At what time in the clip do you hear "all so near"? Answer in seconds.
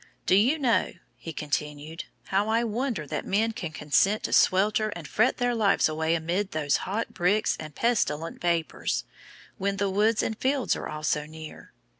10.89-11.71